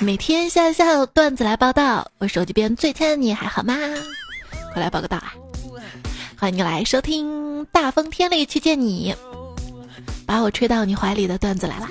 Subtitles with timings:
[0.00, 3.74] 每天笑笑段子来报道，我手机边最亲爱的你还好吗？
[4.72, 5.32] 快来报个到啊！
[6.36, 9.14] 欢迎你来收听大风天里去见你，
[10.26, 11.88] 把我吹到你怀里的段子来啦！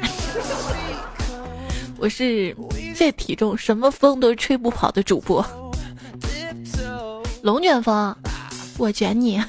[1.97, 2.55] 我是
[2.95, 5.43] 这体重什么风都吹不跑的主播，
[7.41, 8.15] 龙卷风，
[8.77, 9.41] 我卷你，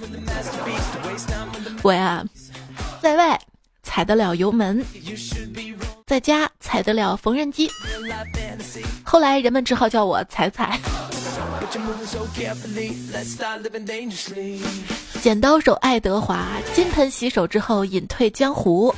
[1.82, 2.25] 我呀，
[3.02, 3.39] 在外
[3.82, 4.84] 踩得了油门，
[6.07, 7.71] 在家踩得了缝纫机，
[9.03, 10.79] 后来人们只好叫我踩踩。
[15.22, 18.95] 剪刀手爱德华金盆洗手之后隐退江湖，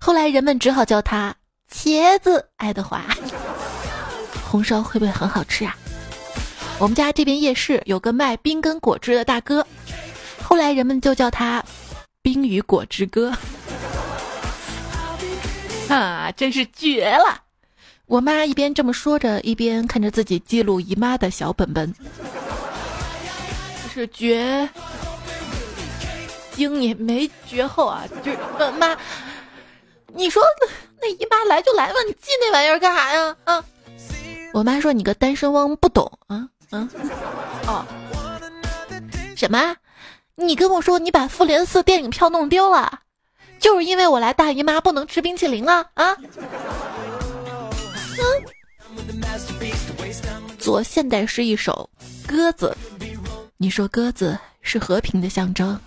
[0.00, 1.32] 后来人们只好叫他
[1.72, 3.04] 茄子爱德华。
[4.50, 5.76] 红烧会不会很好吃啊？
[6.80, 9.64] 我们家这边夜市有个卖冰跟果汁的大哥，
[10.42, 11.62] 后来人们就叫他
[12.20, 13.32] 冰与果汁哥。
[15.94, 17.42] 啊， 真是绝了！
[18.06, 21.94] 我妈一边这么说着，一边看着自己记录姨妈的小本本。
[23.92, 24.68] 是绝
[26.52, 28.38] 经也没绝后啊，就是
[28.78, 28.96] 妈，
[30.14, 30.42] 你说
[31.00, 33.36] 那姨妈来就来吧，你记那玩意儿干啥呀？
[33.44, 33.64] 啊！
[34.54, 36.88] 我妈说你个单身汪不懂啊啊
[37.66, 37.84] 哦，
[39.36, 39.76] 什么？
[40.34, 43.00] 你跟我说你把复联四电影票弄丢了，
[43.62, 46.16] 就是因为我来大姨妈不能吃冰淇淋了啊！
[50.58, 51.88] 做现代诗一首
[52.26, 52.76] 鸽子，
[53.56, 55.78] 你说鸽子是和平的象征，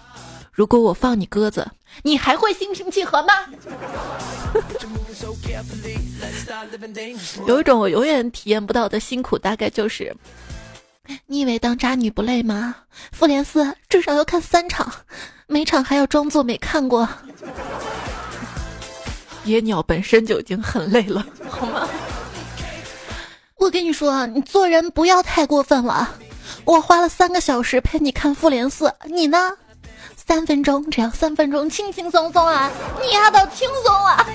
[0.52, 1.70] 如果我放你鸽子，
[2.02, 3.34] 你还会心平气和吗？
[7.46, 10.16] 有一种我永远体验不到的辛苦，大概就是，
[11.28, 12.74] 你以为当渣女不累吗？
[13.12, 14.92] 复联四至少要看三场，
[15.48, 17.08] 每场还要装作没看过。
[19.46, 21.88] 野鸟本身就已经很累了，好吗？
[23.58, 26.16] 我跟你说，你做人不要太过分了。
[26.66, 29.54] 我花了三个小时陪你看复联四，你呢？
[30.16, 32.72] 三分钟，只要三分钟，轻轻松松啊！
[33.02, 34.26] 你丫倒轻松啊！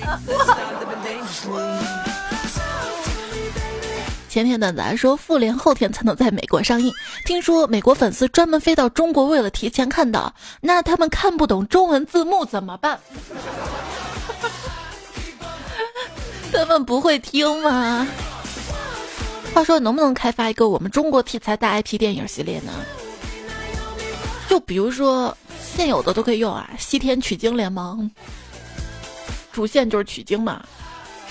[4.31, 6.89] 前天的咱说复联后天才能在美国上映，
[7.25, 12.97] 听说美国粉丝专门飞到中国为了提前看到，那他们看不懂中文字幕怎么办？
[16.53, 18.07] 他们不会听吗？
[19.53, 22.71] 话说能不能开发一个我们中国题材大 IP 电影系列呢？
[24.47, 25.37] 就比如说。
[25.73, 28.11] 现有的都可以用啊，西天取经联盟，
[29.53, 30.61] 主线就是取经嘛，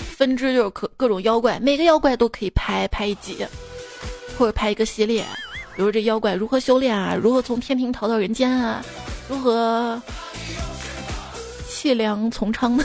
[0.01, 3.45] 分支就是可各种妖怪，每个妖怪都可以拍拍一集，
[4.37, 5.23] 或者拍一个系列，
[5.75, 8.83] 比如这妖怪如何修炼啊，如何从天庭逃到人间啊，
[9.29, 10.01] 如何
[11.69, 12.83] 弃粮从娼呢，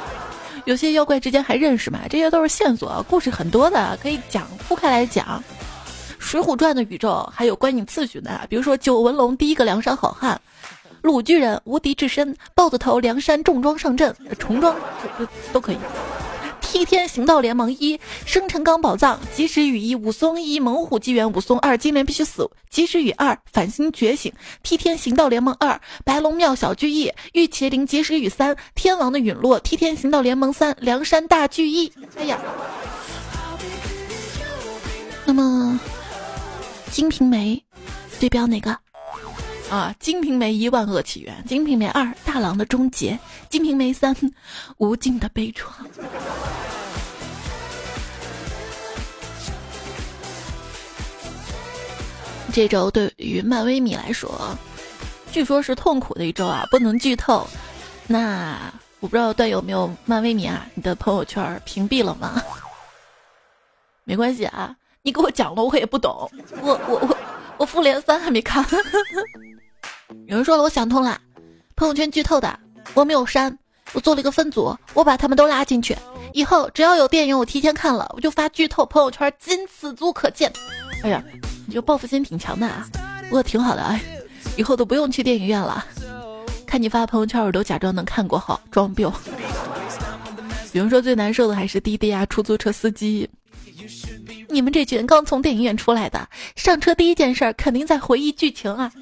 [0.64, 5.42] 有些妖怪之间还认识嘛，这些都是线索，故事很多的，可以讲铺开来讲。
[6.28, 10.40] 《水浒传》的宇宙还有观影次序呢，比如说九纹龙第一个梁山好汉。
[11.02, 14.74] 鲁巨人无敌至身，豹子头梁山重装上阵，重装
[15.52, 15.78] 都可以。
[16.66, 24.32] 替天行道联盟一，生辰纲宝藏，及时雨一，武松一，猛虎纪元，武松二，金莲必须死，及时雨二，反星觉醒，
[24.62, 31.92] 替天行道联盟二，白龙庙小聚义，玉麒麟及时雨三，天王的陨落，替天行道联盟三，梁山大聚义。
[32.16, 32.38] 哎呀，
[35.24, 35.80] 那么
[36.94, 37.62] 《金瓶梅》
[38.20, 38.76] 对标哪个？
[39.70, 43.12] 啊，《金瓶梅》一万恶起源，《金瓶梅》二大郎的终结，
[43.48, 44.14] 《金瓶梅》三
[44.78, 45.64] 无尽的悲怆。
[52.52, 54.56] 这周对于漫威迷来说，
[55.32, 57.46] 据说是痛苦的一周啊，不能剧透。
[58.06, 58.56] 那
[59.00, 60.64] 我不知道段有没有漫威迷啊？
[60.74, 62.40] 你的朋友圈屏蔽了吗？
[64.04, 66.30] 没关系啊，你给我讲了，我也不懂。
[66.62, 67.18] 我我我
[67.58, 68.64] 我复联三还没看。
[70.26, 71.18] 有人说了，我想通了，
[71.74, 72.58] 朋友圈剧透的
[72.94, 73.56] 我没有删，
[73.92, 75.96] 我做了一个分组，我把他们都拉进去，
[76.32, 80.52] 以后只要有电影我提前看了，我就发剧透朋友圈，仅此足可见。
[81.02, 81.22] 哎呀，
[81.66, 82.88] 你这报复心挺强的啊，
[83.24, 84.00] 不过挺好的哎，
[84.56, 85.84] 以后都不用去电影院了，
[86.66, 89.06] 看你发朋友圈我都假装能看过，好装逼。
[90.72, 93.28] 比如说最难受的还是滴滴啊，出租车司机，
[94.48, 98.92] 你们这群刚从电影院出来的，上车第一件事肯定在回忆剧情啊。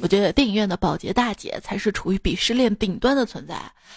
[0.00, 3.56] 我觉得电影院的保洁大姐才是处于鄙视链顶端的存在。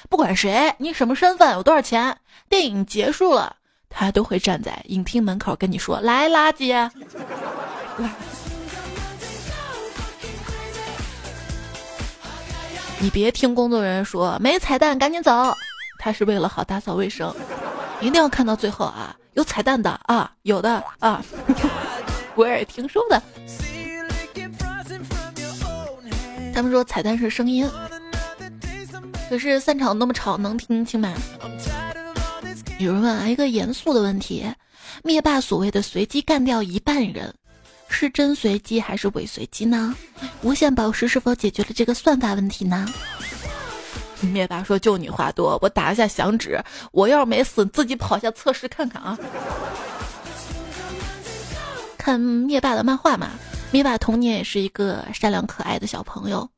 [0.09, 2.15] 不管谁，你什么身份，有多少钱，
[2.47, 3.55] 电影结束了，
[3.89, 6.89] 他都会站在影厅门口跟你说：“来，垃圾。”
[12.99, 15.55] 你别听工作人员说没彩蛋，赶紧走，
[15.99, 17.35] 他是为了好打扫卫生。
[17.99, 19.15] 一定要看到最后啊！
[19.33, 21.23] 有彩蛋的啊，有的啊，
[22.35, 23.21] 我也听说的。
[26.53, 27.69] 他们说彩蛋是声音，
[29.29, 31.13] 可是散场那么吵，能听清吗？
[32.79, 34.45] 有人问啊，一个严肃的问题：
[35.03, 37.33] 灭霸所谓的随机干掉一半人，
[37.89, 39.95] 是真随机还是伪随机呢？
[40.41, 42.87] 无限宝石是否解决了这个算法问题呢？
[44.33, 46.59] 灭霸说：“就你话多，我打一下响指，
[46.91, 49.17] 我要是没死，自己跑下测试看看啊。”
[51.97, 53.31] 看灭霸的漫画嘛，
[53.69, 56.49] 灭霸童年也是一个善良可爱的小朋友，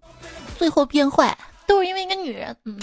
[0.58, 2.56] 最后变坏都是因为一个女人。
[2.66, 2.80] 嗯，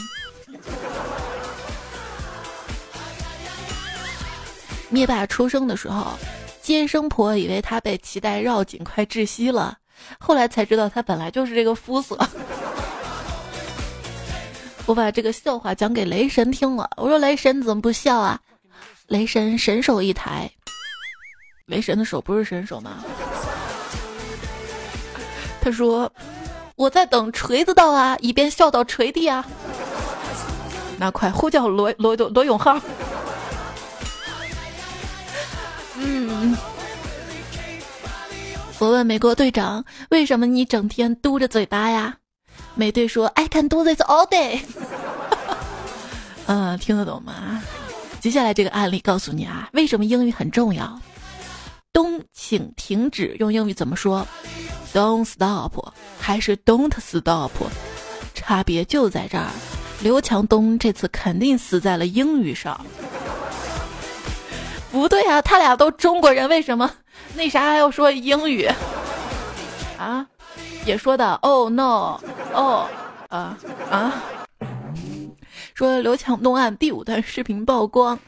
[4.91, 6.19] 灭霸出生的时候，
[6.61, 9.79] 接生婆以为他被脐带绕颈快窒息了，
[10.19, 12.19] 后来才知道他本来就是这个肤色。
[14.87, 18.41] 我把这个笑话讲给雷神听了，我说雷神怎么不笑啊？
[19.09, 20.51] 雷神神手一抬，
[21.67, 23.05] 雷神的手不是神手吗？
[25.61, 26.11] 他说
[26.77, 29.45] 我在等锤子到啊，以便笑到锤地啊。
[30.99, 32.79] 那快呼叫罗罗罗永浩。
[35.99, 36.57] 嗯，
[38.79, 42.17] 我问美国队长，为什么你整天嘟着嘴巴呀？
[42.75, 44.61] 美队说：“I can do this all day。
[46.47, 47.63] ”嗯，听得懂吗？
[48.21, 51.01] 接下来这个案例告诉你啊，为什么英语很重要。
[51.93, 54.27] 东，请停止，用英语怎么说
[54.93, 55.73] ？Don't stop，
[56.21, 57.51] 还是 Don't stop？
[58.35, 59.47] 差别就在这儿。
[60.03, 62.79] 刘强东这次肯定死在了英语上。
[64.93, 66.91] 不对啊，他俩都中国人，为什么
[67.35, 68.69] 那啥还要说英语？
[69.99, 70.27] 啊？
[70.85, 72.21] 也说的哦 no
[72.57, 72.89] 哦
[73.29, 73.59] 啊
[73.91, 74.23] 啊，
[75.75, 78.19] 说刘强东案第五段视频曝光，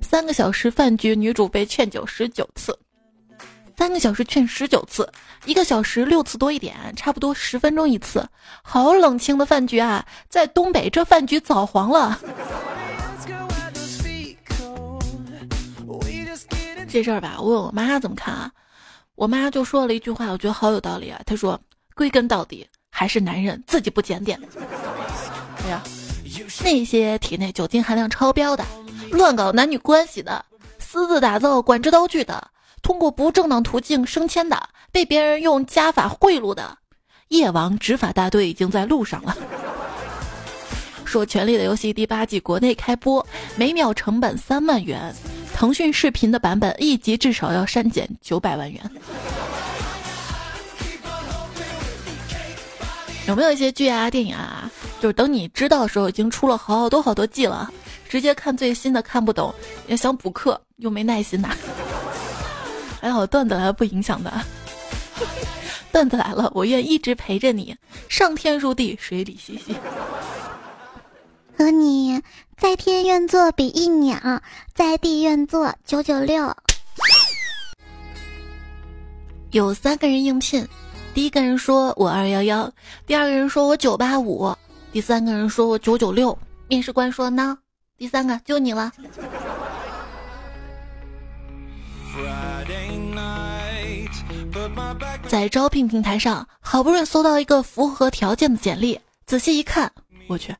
[0.00, 2.78] 三个小时饭局女主被劝酒十九次，
[3.76, 5.06] 三个小时劝十九次，
[5.44, 8.26] 一个小时六次多一点，差不多十分钟一次，
[8.62, 10.02] 好冷清的饭局啊！
[10.30, 12.18] 在东北这饭局早黄了。
[16.88, 18.50] 这事儿吧，我问我妈怎么看啊？
[19.14, 21.20] 我妈就说了一句话，我觉得好有道理啊。
[21.26, 21.60] 她说。
[21.96, 24.40] 归根到底还是男人自己不检点。
[25.64, 25.82] 哎呀，
[26.62, 28.64] 那些体内酒精含量超标的、
[29.10, 30.44] 乱搞男女关系的、
[30.78, 32.50] 私自打造管制刀具的、
[32.82, 36.78] 通过不正当途径升迁的、被别人用家法贿赂的，
[37.28, 39.36] 夜王执法大队已经在路上了。
[41.04, 43.26] 说《权力的游戏》第八季国内开播，
[43.56, 45.12] 每秒成本三万元，
[45.52, 48.80] 腾讯视频的版本一集至少要删减九百万元。
[53.26, 57.72] 有没有一些剧啊、电影啊，就是等你知道的时候，已经出了好多好多季了，
[58.06, 59.52] 直接看最新的看不懂，
[59.86, 61.56] 也想补课又没耐心呐。
[63.00, 64.30] 还好段子来了不影响的，
[65.90, 67.74] 段子来了，我愿一直陪着你，
[68.10, 69.74] 上天入地，水里嬉戏，
[71.56, 72.20] 和你
[72.58, 74.18] 在天愿做比翼鸟，
[74.74, 76.54] 在地愿做九九六。
[79.52, 80.66] 有三个人应聘。
[81.14, 82.68] 第一个人说我二幺幺，
[83.06, 84.52] 第二个人说我九八五，
[84.92, 86.36] 第三个人说我九九六。
[86.66, 87.56] 面试官说呢，
[87.96, 88.90] 第三个就你了。
[95.28, 99.92] 在招聘平台上，好不容易搜到一个符合条件的简历，仔细一看，
[100.26, 100.52] 我去，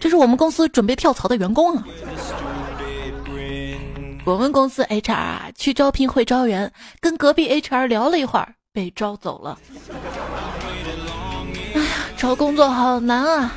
[0.00, 1.84] 这是我们公司准备跳槽的员工啊！
[4.24, 8.54] 我们公司 HR 啊，去招聘会招人，跟隔壁 HR 聊了一会儿。
[8.72, 9.58] 被招走了。
[11.74, 13.52] 哎呀，找工作好难啊！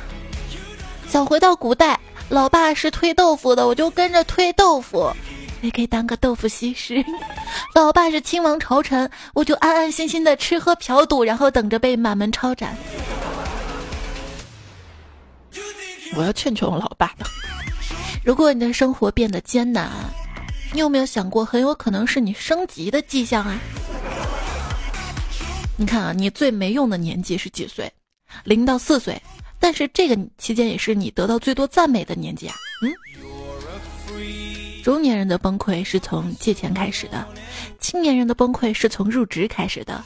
[1.08, 5.10] 想回到古代，老爸是推豆腐的，我就跟着推豆腐，
[5.62, 7.02] 也可以当个豆腐西施。
[7.74, 12.76] 老爸是亲王朝臣，我就安安心心的吃喝嫖赌，然后等着被满门抄斩。
[16.14, 17.24] 我要劝劝我老爸的。
[18.22, 19.90] 如果你的生活变得艰难，
[20.74, 23.58] 你有没有想过，很有可能是你升级的迹象啊？
[25.78, 27.92] 你看啊，你最没用的年纪是几岁？
[28.44, 29.20] 零到四岁，
[29.60, 32.54] 但是这个期间也是你得到最多赞美的年纪啊。
[32.82, 32.92] 嗯，
[34.82, 37.26] 中年人的崩溃是从借钱开始的，
[37.78, 40.02] 青年人的崩溃是从入职开始的，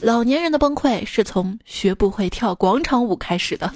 [0.00, 3.72] 老年人的崩溃是从学不会跳广场舞开始的。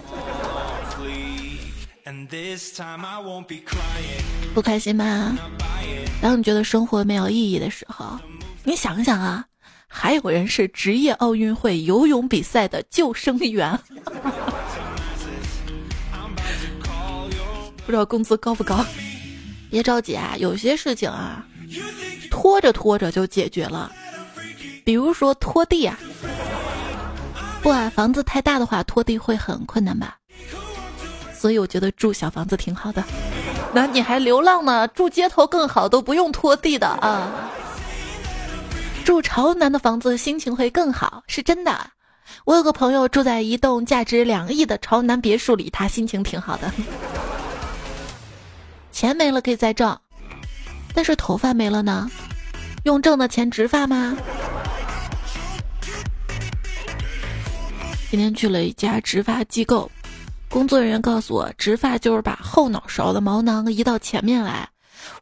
[4.54, 5.36] 不开心吗？
[6.22, 8.18] 当你觉得生活没有意义的时候，
[8.62, 9.44] 你想想啊。
[9.96, 13.78] 还有人是职业奥运会游泳比赛的救生员，
[17.86, 18.84] 不知道工资高不高？
[19.70, 21.46] 别着急啊，有些事情啊，
[22.28, 23.92] 拖着拖着就解决了。
[24.84, 25.96] 比如说拖地啊，
[27.62, 30.16] 不啊，房子太大的话，拖地会很困难吧？
[31.32, 33.02] 所以我觉得住小房子挺好的。
[33.72, 37.30] 那你还流浪呢，住街头更好，都不用拖地的啊。
[39.04, 41.78] 住朝南的房子心情会更好，是真的。
[42.46, 46.72] 我有个朋友住在一栋价值两亿的朝南别墅里，他心情挺好的。
[48.90, 49.96] 钱没了可以再挣，
[50.94, 52.10] 但是头发没了呢？
[52.84, 54.16] 用挣的钱植发吗？
[58.10, 59.90] 今天去了一家植发机构，
[60.48, 64.66] 工作人员告诉我，植发就是把后脑勺的毛囊移到前面来。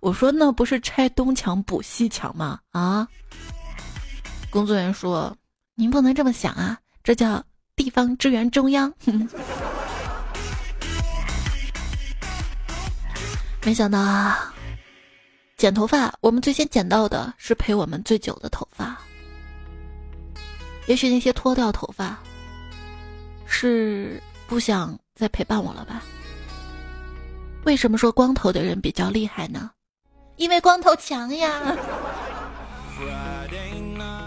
[0.00, 2.60] 我说那不是拆东墙补西墙吗？
[2.70, 3.08] 啊？
[4.52, 5.34] 工作人员说，
[5.74, 7.42] 您不能这么想啊，这叫
[7.74, 8.92] 地方支援中央。
[13.64, 14.52] 没想到啊，
[15.56, 19.00] 剪头发，我们最先剪到的是陪我们最久的头发。
[20.86, 22.18] 也许那些脱掉头发，
[23.46, 26.02] 是不想再陪伴我了吧？
[27.64, 29.70] 为什么说光头的人比较厉害呢？
[30.36, 31.74] 因为光头强呀。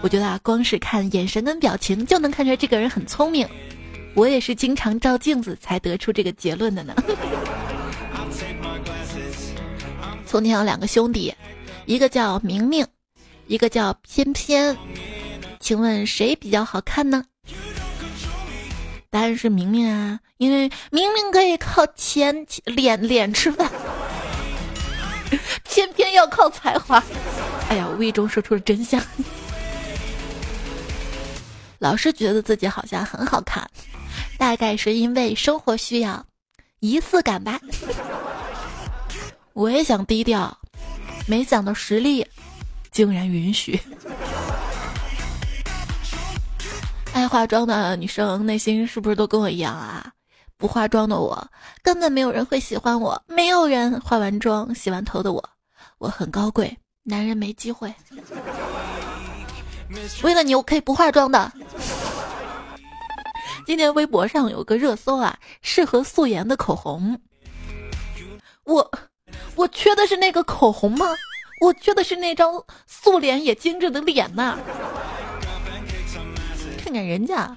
[0.06, 3.44] 我觉得啊，光是看眼神跟表情就能看出来这个人很聪明。
[4.14, 6.94] 我也是经常照镜子才得出这个结论的呢。
[10.24, 11.34] 从前有两个兄弟，
[11.86, 12.86] 一个叫明明，
[13.48, 14.76] 一个叫偏偏，
[15.58, 17.24] 请问谁比较好看呢？
[19.10, 23.68] 答案是明明啊，因为明明可以靠钱脸脸吃饭，
[25.64, 27.02] 偏偏要靠才华。
[27.68, 29.02] 哎呀，无意中说出了真相。
[31.78, 33.68] 老是觉得自己好像很好看，
[34.38, 36.24] 大概是因为生活需要
[36.80, 37.60] 仪式感吧。
[39.52, 40.56] 我也想低调，
[41.26, 42.26] 没想到实力
[42.90, 43.80] 竟然允许。
[47.12, 50.12] 爱化妆的女生内心是不是都跟我一样啊？
[50.58, 51.50] 不化妆的我
[51.82, 55.50] 根本没有人会喜欢我，没有人化完妆、洗完头的我，
[55.98, 57.94] 我很高贵，男人没机会。
[60.22, 61.52] 为了你，我可以不化妆的。
[63.66, 67.20] 今天微博上有个热搜啊，适合素颜的口红，
[68.64, 68.90] 我。
[69.56, 71.06] 我缺的是那个口红吗？
[71.60, 74.56] 我缺的是那张素脸也精致的脸呐！
[76.78, 77.56] 看看人家，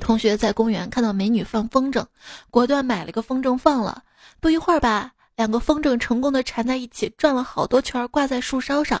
[0.00, 2.04] 同学在公园看到美女放风筝，
[2.50, 4.02] 果断买了个风筝放了。
[4.40, 9.00] 不一会儿吧，两个风筝成功的缠在一起，转了好多圈，挂在树梢上。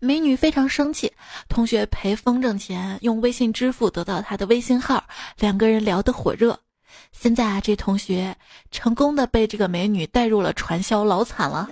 [0.00, 1.10] 美女非常生气，
[1.48, 5.02] 同学赔风筝钱，用微信支付得到她的微信号，
[5.38, 6.60] 两个人聊得火热。
[7.10, 8.36] 现在啊，这同学
[8.70, 11.70] 成功的被这个美女带入了传销，老惨了。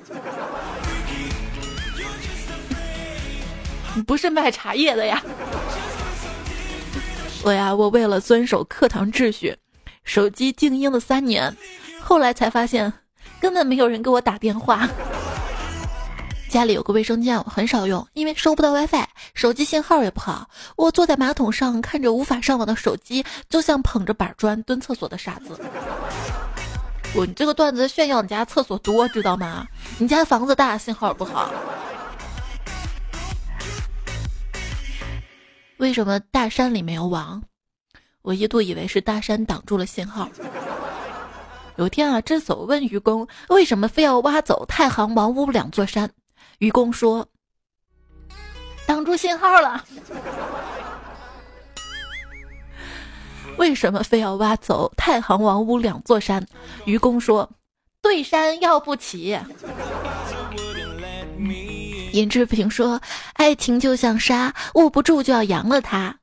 [3.95, 5.23] 你 不是卖茶叶的呀？
[7.45, 9.55] 我呀，我为了遵守课堂秩序，
[10.05, 11.55] 手机静音了三年，
[12.01, 12.91] 后来才发现
[13.47, 14.89] 根本没有人给我打电话。
[16.49, 20.51] 家里有个卫生间，我很少用，因为收不到 WiFi，手机信号也不好。
[20.75, 25.57] 我坐在马桶上，看着无法上网的手机，就像捧着板砖蹲厕所的傻子。
[27.15, 29.65] 我你这个段子炫耀你家厕所多，知道吗？
[29.97, 31.53] 你家房子大，信号不好。
[35.77, 37.41] 为什么大山里没有网？
[38.23, 40.29] 我一度以为是大山挡住了信号。
[41.77, 46.11] 有天啊，智叟问愚公，为什么非要挖走太行、王屋两座山？
[46.59, 47.27] 愚公说
[48.87, 49.85] ：“挡住信号了。
[53.59, 56.45] 为什么非要挖走太行、王屋两座山？”
[56.87, 57.49] 愚公说
[58.01, 59.39] ：“对山要不起。”
[62.13, 62.99] 尹志平说
[63.35, 66.19] ：“爱情就像沙，握不住就要扬了它。”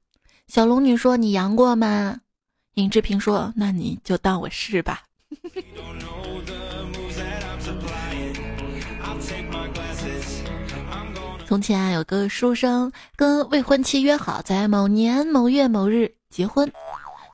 [0.50, 2.20] 小龙女说：“你扬过吗？”
[2.74, 5.04] 尹志平说：“那你就当我是吧。”
[11.46, 16.72] 从前啊，有个书生跟未婚妻约好在某年某月某日结婚。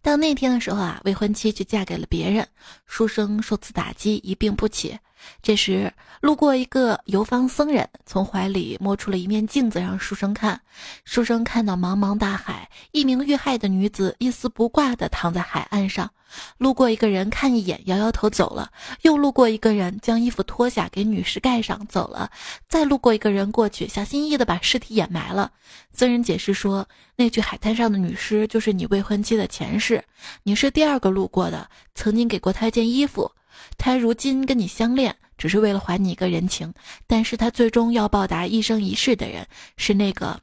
[0.01, 2.46] 到那天的时候啊，未婚妻就嫁给了别人，
[2.86, 4.98] 书生受此打击，一病不起。
[5.42, 10.60] 这时，路过一个游方僧人，从怀里摸出了一面镜子，让书生看。
[11.06, 16.10] 书生看到茫茫大海，一名遇害的女子一丝不挂地躺在海岸上。
[16.58, 18.72] 路过一个人，看一眼，摇摇头走了。
[19.02, 22.30] 又路过一个人，将衣服脱下给女尸盖上，走了。
[22.68, 25.52] 再路过一个人，过去小心翼翼地把尸体掩埋了。
[25.92, 30.04] 僧人解释说：“那具海滩上的女尸就是你未婚妻的前世，
[30.44, 33.32] 你是第二个路过的，曾经给过她一件衣服。”
[33.78, 36.74] 他如今跟你相恋，只是为了还你一个人情，
[37.08, 39.46] 但是他最终要报答一生一世的人，
[39.78, 40.39] 是那个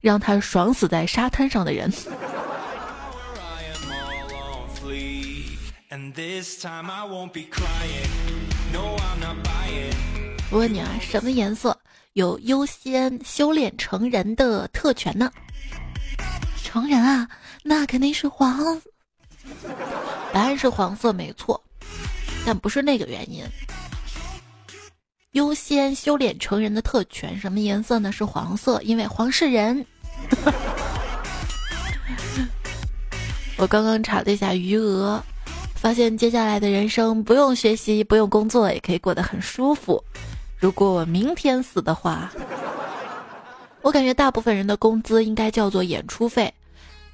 [0.00, 1.92] 让他爽死在沙滩上的人。
[10.52, 11.76] 我问你啊，什么颜色
[12.14, 15.30] 有优先修炼成人的特权呢？
[16.62, 17.28] 成人啊，
[17.62, 18.80] 那肯定是黄。
[20.32, 21.60] 答案是黄色，没错，
[22.44, 23.44] 但不是那个原因。
[25.32, 28.10] 优先修炼成人的特权，什么颜色呢？
[28.10, 29.86] 是黄色，因为黄是人。
[33.56, 35.22] 我刚刚查了一下余额，
[35.76, 40.02] 发现接下来的人生不用学习，不用工作，也可以过得很舒服。
[40.58, 42.32] 如果我明天死的话，
[43.82, 46.52] 我感觉大部分人的工资应该叫做演出费。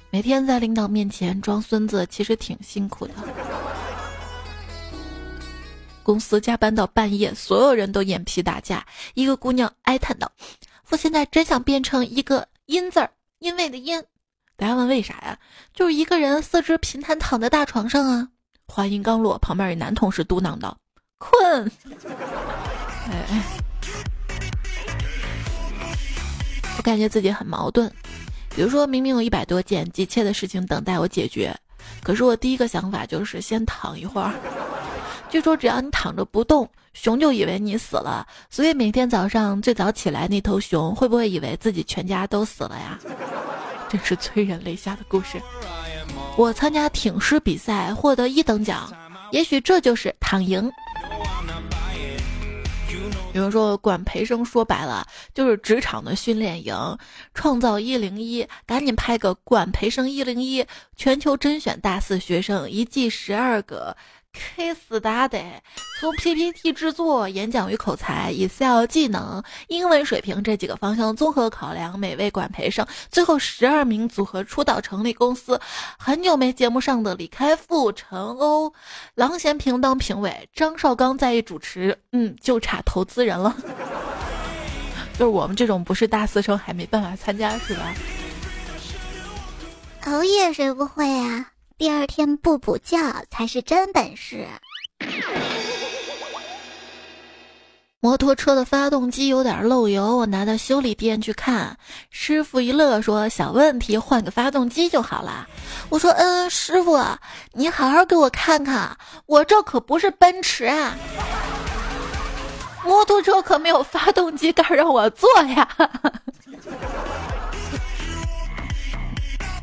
[0.09, 3.13] 每天在领导面前装孙子，其实挺辛苦的。
[6.07, 8.85] 公司加班到半夜，所有人都眼皮打架。
[9.13, 10.31] 一个姑娘哀叹道
[10.87, 14.01] ：“我现在真想变成一个阴字儿，因为的阴。”
[14.55, 15.37] 大家问为啥呀？
[15.73, 18.29] 就是一个人四肢平坦躺在大床上啊。
[18.69, 20.77] 话音刚落，旁边一男同事嘟囔道
[21.19, 21.69] ：“困。”
[23.11, 23.43] 哎，
[26.77, 27.93] 我感觉自己很矛盾。
[28.55, 31.53] 比如说明明有一百多件急切的事情等待我解决，
[32.01, 34.31] 可是我第一个想法就是先躺一会儿。
[35.29, 38.25] 据说只要你躺着不动，熊就以为你死了。
[38.49, 42.97] 所以每天早上最早起来那头熊会不会以为自己全家都死了呀？
[43.89, 45.41] 真是催人泪下的故事。
[46.37, 48.91] 我参加挺尸比赛获得一等奖，
[49.31, 50.71] 也许这就是躺赢。
[53.33, 56.97] 有人说管培生说白了就是职场的训练营，
[57.35, 60.65] 创造一零一，赶紧拍个管培生一零一，
[60.95, 63.95] 全球甄选大四学生，一季十二个。
[64.55, 65.39] Case 答的，
[65.99, 75.59] 从 PPT 制作、演讲与口才、Excel 技能、英文水平这几个方向综合考量，每位管培生最后十二名组合出道成立公司。
[75.97, 78.71] 很久没节目上的李开复、陈欧、
[79.15, 83.55] 郎咸平当评委，张绍刚在意主持，嗯，就差投资人了。
[85.17, 87.93] 就是我们这种不是大四生还没办法参加是吧？
[90.05, 91.51] 熬夜谁不会啊？
[91.77, 92.97] 第二天不补觉
[93.29, 94.47] 才是真本事。
[97.99, 101.77] 摩托车的发动机有点漏油，我拿到修理店去看，
[102.09, 105.47] 师傅一乐说：“小问题，换个发动机就好了。”
[105.89, 106.99] 我说：“嗯，师傅，
[107.53, 110.95] 你好好给我看看，我这可不是奔驰啊，
[112.83, 115.67] 摩托车可没有发动机盖让我坐呀。”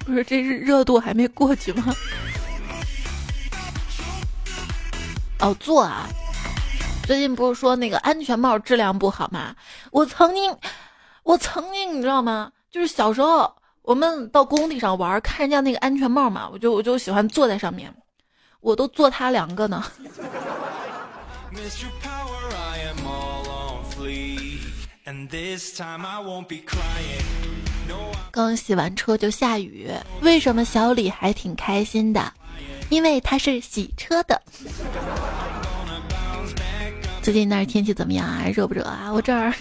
[0.05, 1.95] 不是，这是热度还没过去吗？
[5.40, 6.07] 哦，坐啊！
[7.07, 9.55] 最近不是说那个安全帽质量不好吗？
[9.90, 10.57] 我曾经，
[11.23, 12.51] 我曾经，你知道吗？
[12.71, 17.95] 就是小时候我们到工地上玩，看人家那个安全帽嘛，我就我就喜欢坐在上面，
[18.61, 19.85] 我都坐他两个呢。
[28.31, 29.90] 刚洗完车就下雨，
[30.23, 32.33] 为什么小李还挺开心的？
[32.90, 34.40] 因为他是洗车的。
[37.23, 38.44] 最近那儿天气怎么样啊？
[38.55, 39.11] 热不热啊？
[39.12, 39.55] 我这儿，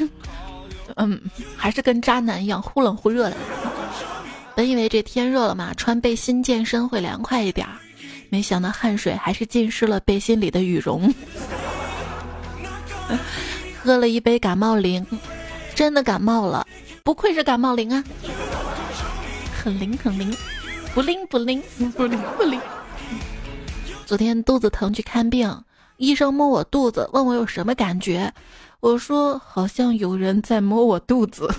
[0.98, 1.20] 嗯，
[1.56, 3.38] 还是跟渣男一样忽冷忽热的。
[4.56, 7.74] 本以为这天热了嘛，穿背心健身会凉快一点儿，
[8.30, 11.14] 没想到汗水还是浸湿了背心里的羽绒。
[13.82, 15.06] 喝了一杯感冒灵，
[15.74, 16.68] 真的感冒了。
[17.06, 18.02] 不愧是感冒灵啊，
[19.62, 20.34] 很灵很灵，
[20.96, 21.62] 不灵不灵。
[21.98, 22.58] 不灵不灵。
[24.06, 25.63] 昨天肚子疼去看病，
[25.98, 28.34] 医生摸我肚子，问我有什么感觉，
[28.80, 31.54] 我说好像有人在摸我肚子。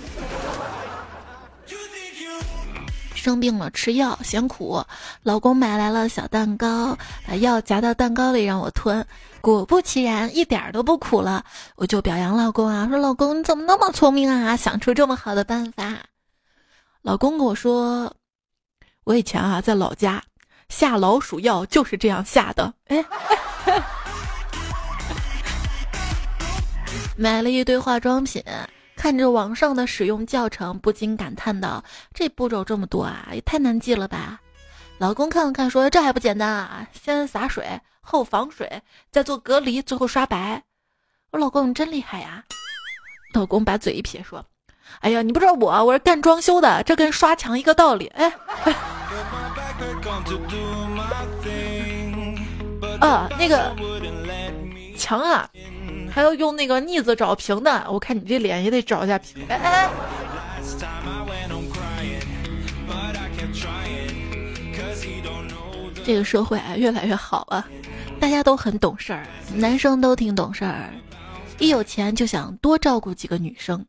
[3.25, 4.83] 生病了吃药嫌苦，
[5.23, 6.95] 老公买来了小蛋糕，
[7.27, 9.03] 把药夹到蛋糕里让我吞。
[9.41, 11.43] 果不其然，一点都不苦了。
[11.75, 15.97] 我就表扬老公啊，说老公你怎么那么聪明啊，想出这么好的办法。
[17.01, 18.13] 老公跟我说，
[19.05, 20.21] 我以前啊在老家
[20.69, 22.71] 下老鼠药就是这样下的。
[22.89, 23.03] 哎，
[27.17, 28.43] 买了一堆化妆品，
[29.05, 34.41] 看着网上的使用教程，不禁感叹道：这步骤这么多啊，也太难记了吧。
[34.97, 37.79] 老公看了看，说这还不简单啊，先洒水。
[38.01, 40.63] 后防水，再做隔离，最后刷白。
[41.29, 42.43] 我老公你真厉害呀！
[43.35, 44.43] 老公把嘴一撇说
[45.01, 48.33] ：“哎呀，你不知道我，我是干装修的，这跟刷墙一个道理。”哎，
[52.99, 53.71] 啊， 那个
[54.97, 55.47] 墙啊，
[56.15, 59.43] 还要用那个腻子找平的，我看你这脸也得找一下平。
[59.49, 59.89] 哎哎。
[66.05, 67.67] 这个社会啊，越来越好了，
[68.17, 70.89] 大家都很懂事儿，男生都挺懂事儿，
[71.59, 73.85] 一有钱就想多照顾几个女生，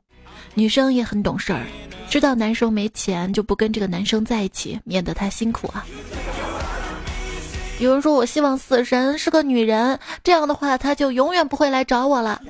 [0.54, 1.64] 女生也很懂事儿，
[2.10, 5.86] 知道男生没钱就不跟这个男生在一起，免得他辛苦啊。
[7.78, 12.40] 有人说我希望死神是个女人，这样的话他就永远不会来找我了。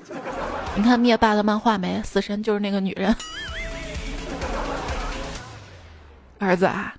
[0.76, 2.00] 你看灭霸的漫画没？
[2.04, 3.14] 死神就是那个女人。
[6.38, 6.94] 儿子啊。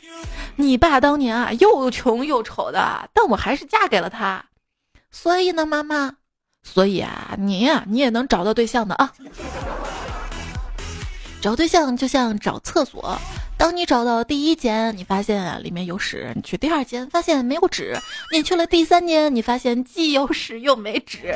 [0.59, 4.43] 你爸当年啊，又穷又丑的，但我还是嫁给了他。
[5.11, 6.15] 所以呢，妈妈，
[6.63, 9.13] 所以啊，你呀，你也能找到对象的啊。
[11.39, 13.17] 找对象就像找厕所，
[13.57, 17.95] 当你找到第一间，你发现里面有屎；你去第二间，发现没有纸；
[18.31, 21.35] 你去了第三间，你发现既有屎又没纸。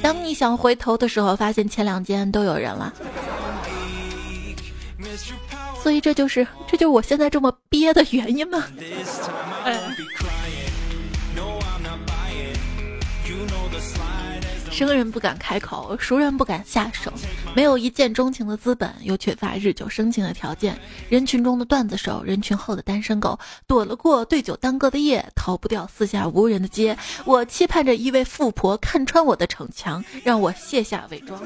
[0.00, 2.94] 当你想回头的时候，发现前两间都有人了。
[5.82, 8.64] 所以这就是这就是我现在这么憋的原因吗？
[14.76, 17.10] 生人不敢开口，熟人不敢下手，
[17.54, 20.78] 没有一见钟情的资本，又缺乏日久生情的条件。
[21.08, 26.94] 人群中的段子手，人群后的单身狗，躲了过对酒当歌的夜，逃不掉四下无人的街。
[27.24, 31.42] 我期盼着一位富婆看穿我的逞强，让我卸下伪装。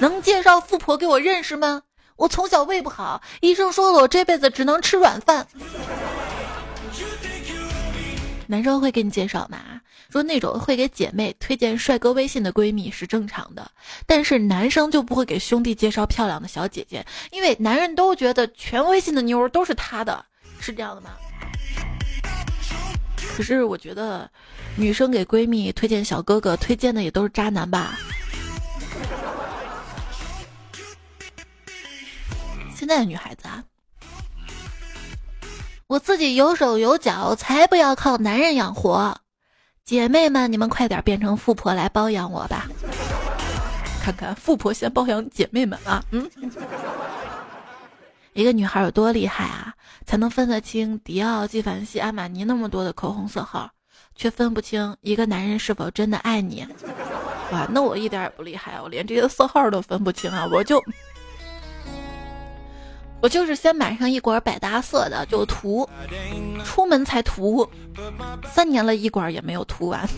[0.00, 1.82] 能介绍富婆给我认识吗？
[2.16, 5.46] 我从小胃不好，医生说了我这辈子只能吃软饭。
[8.48, 9.75] 男生会给你介绍吗？
[10.16, 13.70] 说那种会给姐妹推荐帅哥微信的闺蜜是正常的，
[14.06, 20.24] 但是男生就不会给兄弟介绍漂亮的小姐姐，因为男人都觉得全微信的妞都是他的，
[20.58, 21.10] 是这样的吗？
[23.36, 24.30] 可是我觉得，
[24.74, 27.98] 女生给闺蜜推荐小哥哥，推荐的也都是渣男吧。
[32.74, 33.62] 现在的女孩子啊，
[35.88, 39.20] 我自己有手有脚，才不要靠男人养活。
[39.86, 42.66] 姐妹们，你们快点变成富婆来包养我吧！
[44.02, 46.04] 看看富婆先包养姐妹们啊！
[46.10, 46.28] 嗯，
[48.32, 49.72] 一个女孩有多厉害啊，
[50.04, 53.70] 才能分得清迪奥、纪梵希、阿玛尼那么多的口红色号，
[54.16, 56.66] 却分不清一个男人是否真的爱你？
[57.52, 60.48] 哇，那我一点也不厉害，我连这些色号都分不清啊！
[60.50, 60.82] 我就。
[63.20, 65.88] 我就是先买上一管百搭色的就涂，
[66.64, 67.68] 出门才涂，
[68.52, 70.08] 三年了一管也没有涂完。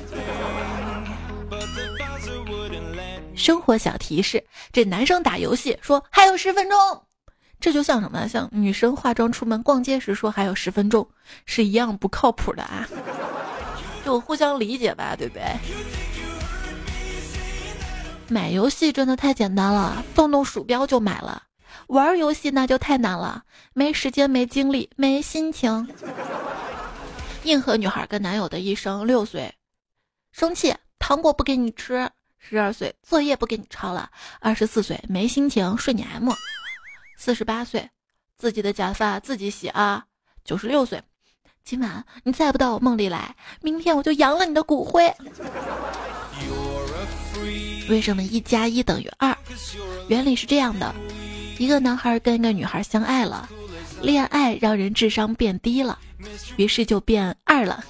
[3.35, 6.77] 生活小提示：这男生打游戏说还有十分钟，
[7.61, 8.27] 这就像什么？
[8.29, 11.09] 像女生化妆出门逛街时说还有十分钟，
[11.47, 12.87] 是一样不靠谱的啊！
[14.05, 15.43] 就互相理解吧，对不对？
[18.29, 21.45] 买游戏真的太简单了，动动鼠标就买了。
[21.87, 25.89] 玩游戏那就太难了，没时间、没精力、没心情。
[27.45, 29.55] 硬核女孩跟男友的一生：六岁，
[30.33, 32.07] 生气，糖果不给你吃；
[32.39, 34.11] 十二岁，作业不给你抄了；
[34.41, 36.31] 二十四岁，没心情，睡你 M；
[37.17, 37.89] 四十八岁，
[38.37, 40.03] 自己的假发自己洗啊；
[40.45, 41.03] 九十六岁，
[41.65, 45.11] 今晚你再不到我梦里来，明天我就扬了你的骨灰。
[47.89, 49.35] 为什么一加一等于二？
[50.09, 50.95] 原理是这样的。
[51.59, 53.49] 一个男孩跟一个女孩相爱了，
[54.01, 55.99] 恋爱让人智商变低了，
[56.57, 57.85] 于是就变二了。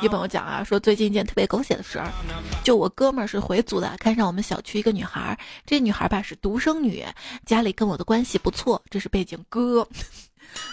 [0.00, 2.10] 一朋友讲啊，说最近一件特别狗血的事儿，
[2.64, 7.04] 就我哥们儿是回族的，看上我们小区一个女孩，这女孩吧是独生女，
[7.46, 9.86] 家里跟我的关系不错，这是背景哥。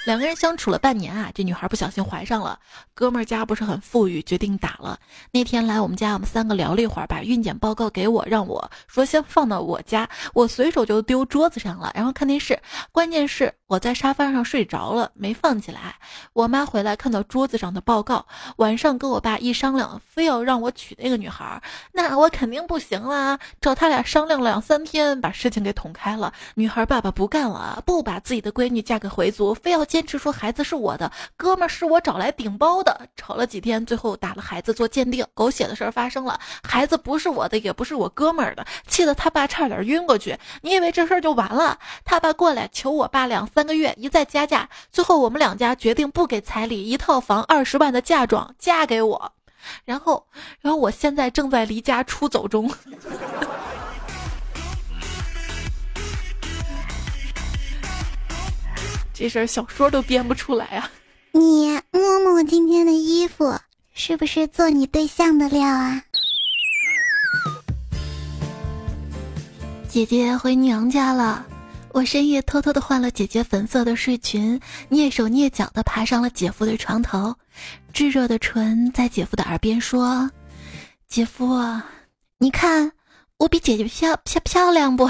[0.05, 2.59] 两个人相处了半年啊，这女孩不小心怀上了。
[2.93, 4.99] 哥们家不是很富裕，决定打了。
[5.31, 10.09] 那天来我们家，我们三个聊了一会儿，把孕检报告给我，让我说先放到我家。
[10.33, 12.59] 我随手就丢桌子上了，然后看电视。
[12.91, 15.93] 关键是我在沙发上睡着了，没放起来。
[16.33, 21.61] 我妈回来看到桌子上的报告，晚上跟我爸一商量，非要让我娶那个女孩。
[21.91, 26.33] 那我肯定不行啦，找他俩商量两三天，把事情给捅开了。
[26.55, 33.07] 女孩爸爸不干了，不把自己的闺女嫁给回族，非要坚持说孩子是我的，哥们儿是我找来顶包的。
[33.15, 40.35] 吵了几天，最后打了孩子做鉴定，狗血的事儿发生了，孩子不是我的，也不是我哥们儿的，气得他爸差点晕过去。
[40.63, 41.77] 你以为这事儿就完了？
[42.03, 49.33] 他爸过来求我爸两三三个月一再加价最后我们两家决定不给彩礼一套房二十万的嫁妆嫁给我。
[49.83, 50.25] 然后
[50.61, 52.71] 然后我现在正在离家出走中。
[59.13, 60.89] 这事儿小说都编不出来啊。
[61.33, 63.59] 你摸摸我今天的衣服
[63.93, 66.01] 是不是做你对象的料啊？
[69.89, 71.45] 姐姐回娘家了。
[71.91, 77.35] 我深夜偷偷的换了姐姐粉色的睡裙，蹑手蹑脚的爬上了姐夫的床头，
[77.91, 80.29] 炙热的唇在姐夫的耳边说
[81.09, 81.59] ：“姐夫，
[82.37, 82.91] 你看
[83.37, 85.09] 我比姐姐漂漂漂亮不？”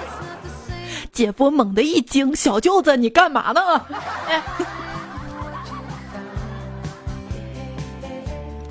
[1.12, 3.60] 姐夫猛地一惊：“小舅子，你干嘛呢？”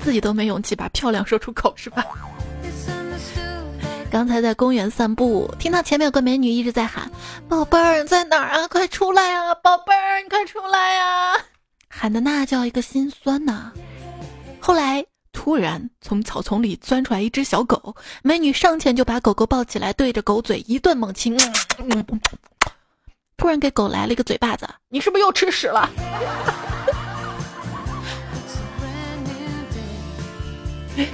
[0.00, 2.04] 自己都没勇气把漂亮说出口是吧？
[4.16, 7.10] 刚才在公园散步，听到前面有个美女一直在喊
[7.50, 8.66] ：“宝贝儿，在哪儿啊？
[8.66, 9.54] 快出来啊！
[9.56, 11.34] 宝贝儿，你快出来呀！”
[11.86, 13.70] 喊的那叫一个心酸呐。
[14.58, 21.36] 后来突然从草丛里钻出来一只小狗，美女上前就把狗狗抱起来，对着狗嘴一顿猛亲。
[23.36, 25.90] 突然给狗来了一个嘴巴子，你是不是又吃屎了？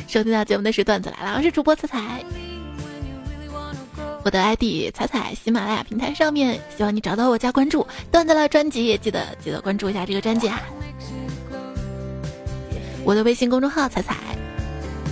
[0.07, 2.25] 收听到节目的是段子来了，我是主播彩彩。
[4.25, 7.87] 我的 ID 彩彩，喜马拉雅平台上面，希望你找到我加关注。
[8.11, 10.61] 段子了专辑，记得记得关注一下这个专辑啊。
[13.05, 14.17] 我的微信公众号彩彩，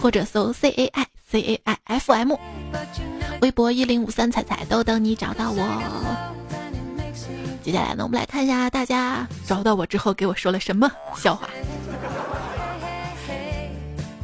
[0.00, 2.34] 或者搜 C A I C A I F M，
[3.40, 5.56] 微博一零五三彩彩都等你找到我。
[7.62, 11.48] 接下来呢，我们来看一下大家找到我之后给我说了什么笑话。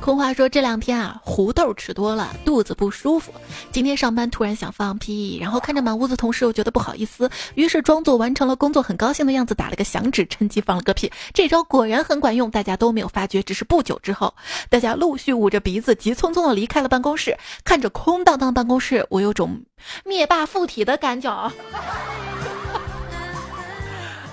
[0.07, 3.35] 空话说这两天啊，胡豆吃多了，肚子不舒服。
[3.73, 11.11] 今天上班突然想放屁，然后看着满屋子同事，又觉得不好意思，于是装作完成了工作很高兴的样子，打了个响指，趁机放了个屁。
[11.35, 13.42] 这招果然很管用，大家都没有发觉。
[13.42, 14.33] 只是不久之后，
[14.71, 17.37] 大家陆续捂着鼻子，急匆匆的离开了办公室。
[17.64, 19.61] 看着空荡荡办公室，我有种
[20.05, 21.51] 灭霸附体的感觉。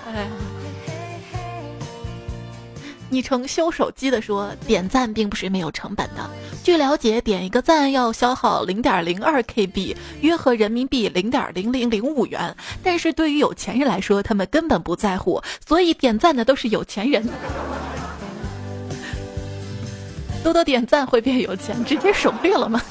[0.06, 0.53] 哎。
[3.14, 6.28] 昵称修手机的说，点赞并不是没有成本的。
[6.64, 12.56] 据了解，点一个赞要消耗零点零二 KB，约合人民币零点零零零五元。
[12.82, 17.24] 但是对于有钱人来说，他们根本不在乎，所以点赞的都是有钱人。
[20.44, 22.82] 多多点赞会变有钱，直接省略了吗？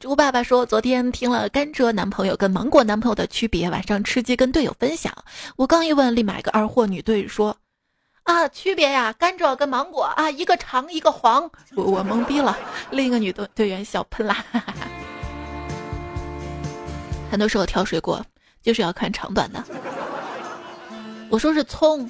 [0.00, 5.12] 猪爸爸说，昨天听了甘蔗男朋友跟芒果男朋友的区别，晚上吃鸡跟队友分享。
[5.54, 7.56] 我刚一问，立马一个二货女队说。
[8.24, 12.56] 啊，区别呀，甘蔗跟芒果啊，一个长一个黄，我我懵逼了。
[12.90, 14.36] 另一个女队队员笑喷了。
[17.30, 18.24] 很多时候挑水果
[18.62, 19.62] 就是要看长短的。
[21.28, 22.08] 我说是葱，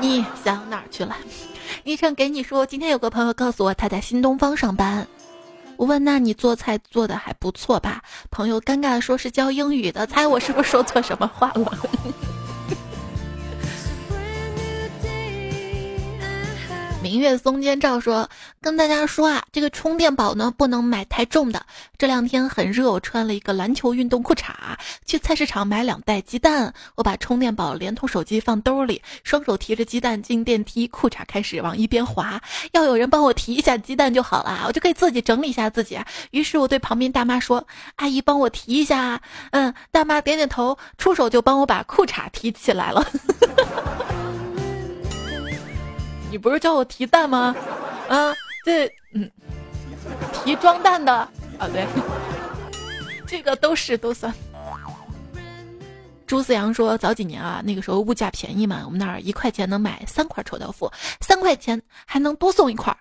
[0.00, 1.16] 你想哪去了？
[1.84, 5.06] 昵称给你说，今天有个朋友告诉我他在新东方上班。
[5.76, 8.02] 我问那你做菜做的还不错吧？
[8.30, 11.78] 朋友尴尬的说是教英语的，猜我是不是说错什么话了？
[17.08, 18.28] 明月松间照说
[18.60, 21.64] ：“跟大家说啊，这个充电宝呢不能买太重的。
[21.96, 24.52] 这两天很热，我穿了一个篮球运动裤衩，
[25.06, 26.70] 去菜市场买两袋鸡蛋。
[26.96, 32.38] 我把充电宝连同手机放兜里，双手提着鸡蛋进电梯，裤衩开始往一边滑。
[32.72, 35.98] 要有人帮我提一下鸡蛋就好了，我就可以自己整理一下自己。
[36.32, 37.66] 于是我对旁边大妈说
[37.96, 39.18] ：‘阿姨，帮我提一下。’
[39.52, 43.02] 嗯，大妈点点头，出手就帮我把裤衩提起来了。
[46.30, 47.54] ”你不是叫我提蛋吗？
[48.08, 49.30] 啊，这嗯，
[50.32, 51.12] 提装蛋的
[51.58, 51.86] 啊，对，
[53.26, 54.32] 这个都是都算。
[56.26, 62.94] 朱思阳说，早几年啊，那个时候物价便宜嘛，我们那儿一块钱能买三块臭豆腐，三块钱还能多送一块，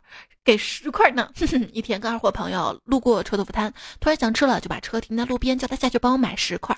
[0.45, 1.29] 给十块呢。
[1.73, 6.77] 一天跟二货朋友路过臭豆腐摊，突然想吃了，就把车停在路边，叫他下去帮我买十块。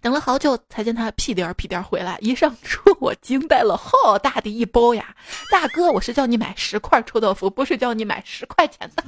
[0.00, 2.18] 等了好久，才见他屁颠儿屁颠儿回来。
[2.20, 5.14] 一上车，我惊呆了，好大的一包呀！
[5.50, 9.04] 大哥，我是叫你买十块臭豆腐，不是叫你买十块钱的。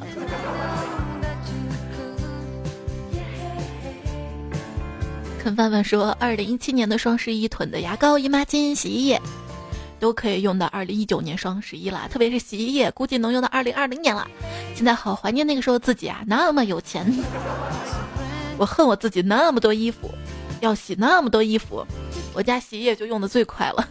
[5.38, 9.20] 肯范范说，二零一七年的双十一囤的牙膏、姨妈巾、洗衣液，
[10.00, 12.08] 都可以用到二零一九年双十一了。
[12.10, 14.26] 特别是洗衣液，估计能用到二零二零年了。
[14.74, 17.06] 现在好怀念那个时候自己啊，那么有钱。
[18.58, 20.10] 我恨我自己那么多衣服。
[20.60, 21.86] 要洗那么多衣服，
[22.34, 23.88] 我家洗衣液就用的最快了。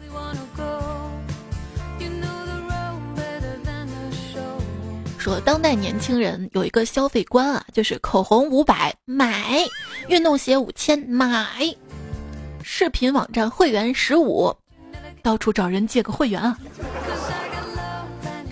[5.18, 9.66] 说当代年轻人有一个消费观啊，就是口红五百买，
[10.08, 11.76] 运动鞋五千买，
[12.62, 14.56] 视频网站会员十五，
[15.24, 16.56] 到处找人借个会员啊。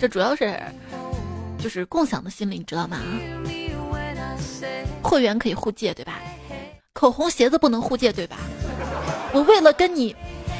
[0.00, 0.60] 这主要是
[1.58, 2.98] 就是共享的心理，你知道吗？
[5.00, 6.20] 会员可以互借，对吧？
[6.94, 8.38] 口红、鞋子不能互借，对吧？
[9.32, 10.14] 我为了跟你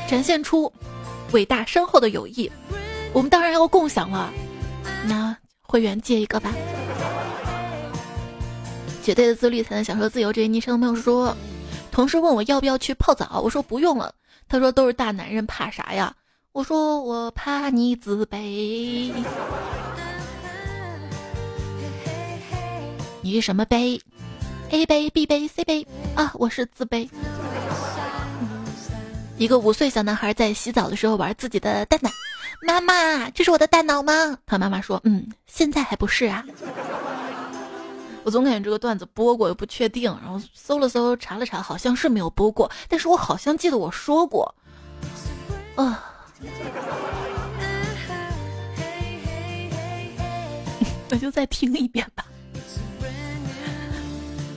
[0.09, 0.71] 展现出
[1.33, 2.51] 伟大深厚的友谊，
[3.13, 4.33] 我们当然要共享了。
[5.07, 6.53] 那会员借一个吧。
[9.03, 10.33] 绝对的自律才能享受自由。
[10.33, 11.37] 这位昵称朋友说，
[11.93, 14.13] 同事问我要不要去泡澡，我说不用了。
[14.49, 16.15] 他说都是大男人，怕啥呀？
[16.53, 19.13] 我说我怕你自卑。
[23.21, 24.01] 你是什么杯
[24.71, 26.33] ？A 杯、B 杯、C 杯啊？
[26.35, 27.09] 我是自卑。
[29.37, 32.13] 一个五岁小男孩在洗澡的时候玩自己的蛋蛋，
[32.63, 34.39] 妈妈，这是我的大脑吗？
[34.47, 36.45] 他妈妈说，嗯，现在还不是啊。
[38.23, 44.55] 我总感觉这个段子播过又不确定，然后搜了搜查了查，好像是没有播过，但是我好像记得我说过，
[45.75, 46.15] 啊，
[51.11, 52.25] 那就再听一遍吧。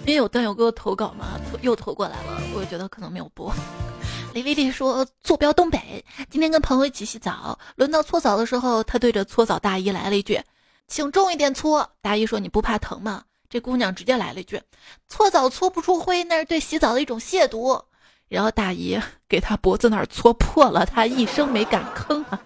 [0.08, 3.54] 因为有段友给我投稿嘛，又投过来了，我觉得可能没有播。
[4.34, 10.42] 李丽丽说：“坐标东北，今天跟朋友一起洗澡，轮到搓澡的时候，他对着搓澡大姨来了一句
[10.88, 14.62] ：‘请重一点搓。’大姨说：‘你不怕疼吗？’这姑娘直接来了一句
[15.10, 17.82] ：‘搓澡搓不出灰，那是对洗澡的一种亵渎。’
[18.30, 22.40] 然后大姨给他脖子那儿搓破了，他一声没敢吭啊。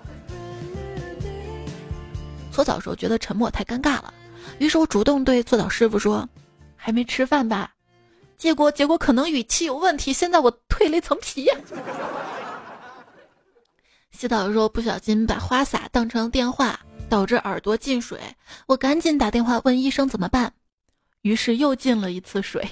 [2.51, 4.11] 搓澡时候觉得沉默太尴尬了，
[4.57, 6.27] 于是我主动对搓澡师傅说
[6.83, 7.71] ：‘还没吃饭吧？’
[8.35, 10.11] 结果，结果可能语气有问题。
[10.11, 11.47] 现在我蜕了一层皮。
[14.11, 18.19] 洗澡的时候不小心把花洒当成电话，导致耳朵进水，
[18.65, 20.51] 我赶紧打电话问医生怎么办。
[21.21, 22.67] 于是又进了一次水。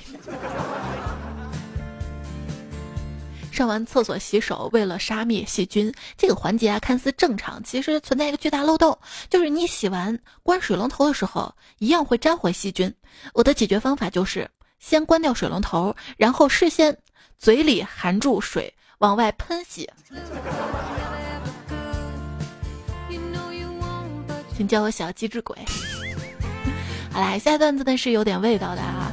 [3.60, 8.98] 上完厕所洗手，为了杀灭细菌，这个环节啊看似正常，其实存在一个巨大漏洞，
[9.30, 12.90] 就是你洗完关水龙头的时候，一样会沾回细菌。
[13.34, 14.50] 我的解决方法就是。
[14.80, 16.98] 先关掉水龙头，然后事先
[17.38, 19.90] 嘴里含住水往外喷洗。
[24.56, 25.58] 请叫我小机智鬼。
[27.12, 29.12] 好啦，下一段子呢是有点味道的啊，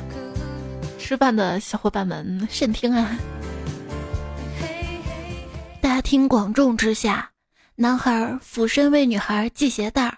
[1.00, 3.18] 吃饭的小伙伴们慎听啊。
[6.06, 7.28] 听广众之下，
[7.74, 10.16] 男孩俯身为女孩系鞋带儿，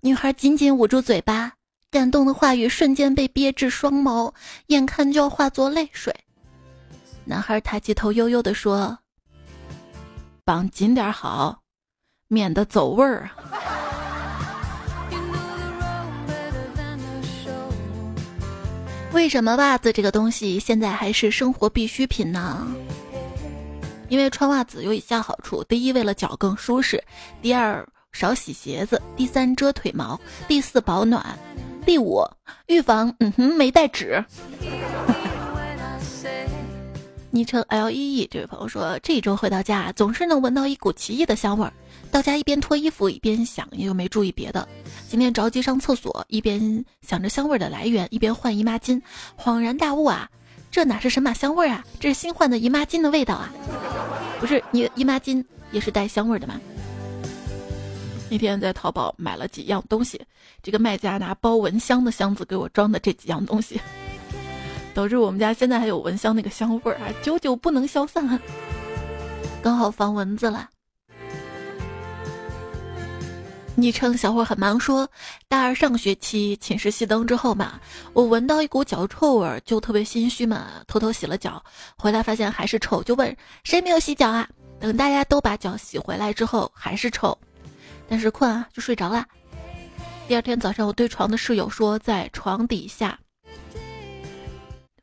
[0.00, 1.52] 女孩紧紧捂住嘴巴。
[1.92, 4.34] 感动的话语瞬间被憋至双眸，
[4.66, 6.12] 眼看就要化作泪水。
[7.24, 8.98] 男孩抬起头，悠悠地说
[10.44, 11.60] ：“绑紧点好，
[12.26, 13.30] 免得走味儿啊。”
[19.14, 22.66] 为什么袜子这个东西现在还是生活必需品呢？
[24.08, 26.98] 因为穿袜子有以下好处：第一，为了脚更舒适；
[27.42, 31.38] 第二，少洗鞋子；第三，遮腿毛；第四，保暖。
[31.84, 32.22] 第五，
[32.66, 34.24] 预防，嗯哼，没带纸。
[37.30, 41.72] 昵称 L E E 这位朋友说，这一周回到家总是能闻到一股奇异的香味儿。
[42.10, 44.66] 到家一边脱衣服一边想，又没注意别的。
[45.10, 49.00] 今天着急上厕所，一边想着香味儿的来源，一边换姨妈巾，
[49.38, 50.26] 恍然大悟啊，
[50.70, 53.50] 这哪是神马香味啊，这是新换的姨妈巾的味道啊！
[54.38, 56.60] 不是，你姨妈巾也是带香味的吗？
[58.30, 60.20] 那天在淘宝买了几样东西，
[60.62, 63.80] 这个卖家拿包蚊香的箱子给我装的这几样东西，
[64.92, 68.38] 导致我们家现在还有蚊香那个香味儿啊，久久不能消散。
[69.62, 70.68] 刚好防蚊子了。
[73.78, 75.08] 昵称小伙很忙说，
[75.46, 77.78] 大二上学期寝室熄灯之后嘛，
[78.12, 81.62] 我闻到一股脚臭味儿，就特别心虚嘛，偷偷洗了脚，
[81.96, 84.48] 回来发现还是臭，就问谁没有洗脚啊？
[84.80, 87.38] 等大家都把脚洗回来之后，还是臭。
[88.08, 89.24] 但是困啊，就睡着了。
[90.26, 93.16] 第二天早上，我对床的室友说，在床底下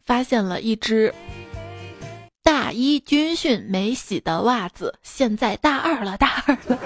[0.06, 1.14] 发现了一只
[2.44, 4.94] 大一军训没洗的袜子。
[5.02, 6.78] 现在大二了，大二了，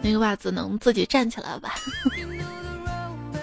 [0.00, 1.74] 那个袜子能自己站起来吧？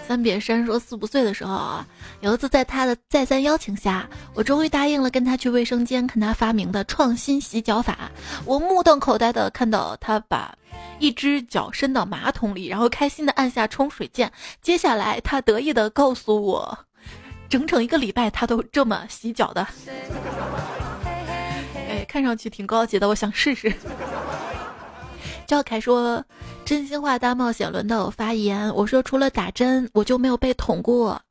[0.07, 1.85] 三瘪山说，四五岁的时候啊，
[2.21, 8.11] 有一次在他的再三邀请下，我终于答应了跟他去卫生间看他发明的创新洗脚法。
[8.45, 10.55] 我目瞪口呆的看到他把
[10.99, 14.31] 一只脚伸到马桶里，然后开心的按下冲水键。
[14.61, 16.77] 接下来他得意的告诉我，
[17.49, 19.67] 整整一个礼拜他都这么洗脚的。
[21.89, 23.73] 哎，看上去挺高级的，我想试试。
[25.47, 26.23] 赵凯说
[26.65, 28.73] ：“真心话大冒险轮到我发言。
[28.73, 31.21] 我说除了打针，我就没有被捅过。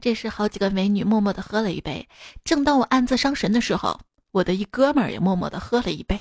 [0.00, 2.04] 这时，好几个美女默默的喝了一杯。
[2.42, 4.00] 正当我暗自伤神的时候，
[4.32, 6.18] 我的一哥们儿也默默的喝了一杯。”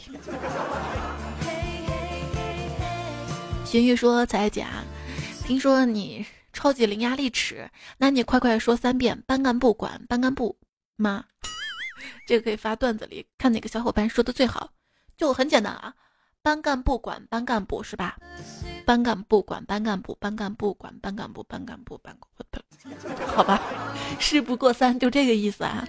[3.66, 4.68] 荀彧说：“彩姐，
[5.44, 10.56] 听说你超级伶牙俐齿，那你快快说三遍班干部管班干部
[10.98, 11.26] 吗？
[12.28, 14.70] 这个可以发段子里，看哪个小伙伴说的最好。
[15.18, 15.92] 就很简单啊。”
[16.44, 18.18] 班干部管班干部是吧？
[18.84, 23.62] 班干部管班干部，班干部管班干部，班干部班干部，好吧，
[24.20, 25.88] 事不过三，就这个意思啊。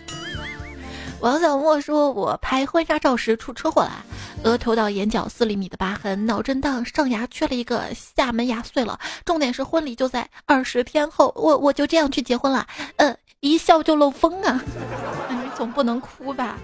[1.20, 4.04] 王小莫说：“我拍婚纱照时出车祸了，
[4.42, 8.98] 额头到眼角四厘米的疤痕，脑震荡，上牙缺了一个，下门牙碎了。
[9.24, 12.66] 重点是婚礼就在二十天后，我我就这样去结婚了。
[12.96, 14.60] 呃，一笑就漏风啊！
[15.30, 16.58] 你总不能哭吧？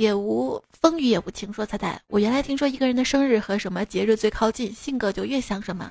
[0.00, 1.52] 也无风雨也无晴。
[1.52, 5.90] 说彩彩，我原来听说一个人的生日和什么节日最靠近，性格就越像什么。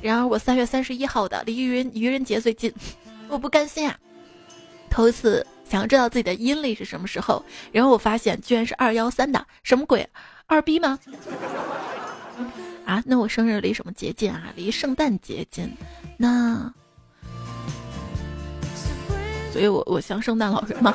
[0.00, 2.72] 然而我三月三十一号的离愚人愚人节最近，
[3.28, 3.96] 我不甘心啊！
[4.90, 10.08] 头一次。”想要知道自己的阴历是什么时候，然后我发现居然是二幺三的，什么鬼？
[10.46, 10.96] 二逼吗？
[12.86, 14.44] 啊，那我生日离什么节近啊？
[14.54, 15.68] 离圣诞节近。
[16.16, 16.72] 那，
[19.52, 20.94] 所以我我像圣诞老人吗？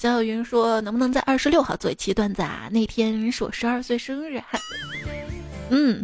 [0.00, 2.70] 小小云说，能不能在二十六号做一期段子啊？
[2.72, 4.42] 那天是我十二岁生日。
[5.68, 6.02] 嗯，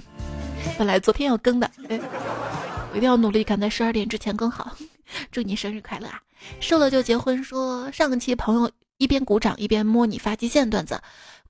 [0.77, 4.77] 本来昨天要更的，我一定要努力赶在十二点之前更好。
[5.33, 6.21] 祝你生日快乐啊！
[6.61, 7.43] 瘦了就结婚。
[7.43, 11.01] 说上期朋友一边鼓掌一边摸你发际线段子，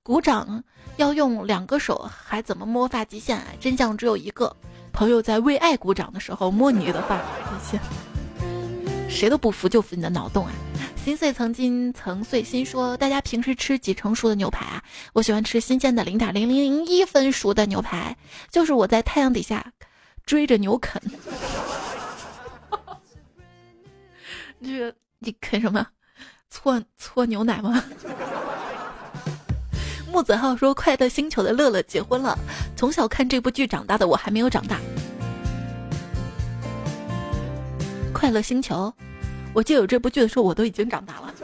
[0.04, 0.62] 鼓掌
[0.98, 3.38] 要用两个手，还怎么摸发际线？
[3.38, 3.46] 啊？
[3.58, 4.54] 真相只有一个，
[4.92, 7.24] 朋友在为爱鼓掌的时候摸你的发际
[7.72, 7.80] 线，
[9.10, 10.52] 谁都不服就服你的脑洞啊！
[11.06, 14.82] 心碎曾经曾碎心说，大家平时吃几成熟的牛排啊？
[15.12, 18.16] 我喜欢吃新鲜的零点零零零一分熟的牛排，
[18.50, 19.64] 就是我在太阳底下
[20.24, 21.00] 追着牛啃。
[24.60, 25.86] 这个你啃什么？
[26.50, 27.84] 搓搓牛奶吗？
[30.10, 32.36] 木子浩说：“快乐星球的乐乐结婚了。
[32.76, 34.80] 从小看这部剧长大的我还没有长大。
[38.12, 38.92] 快乐星球，
[39.56, 41.34] 我记得有这部剧的时候我都已经长大了。”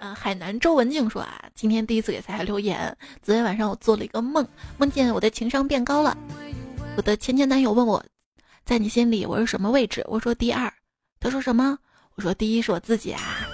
[0.00, 2.94] 嗯，海南周文静说啊，今天第一次给彩彩留言。
[3.22, 4.44] 昨天晚上我做了一个梦，
[4.78, 6.18] 梦见我的情商变高了。
[6.96, 8.04] 我的前前男友问我，
[8.64, 10.04] 在你心里我是什么位置？
[10.08, 10.70] 我说第二。
[11.20, 11.78] 他说什么？
[12.16, 13.46] 我说第一是我自己啊，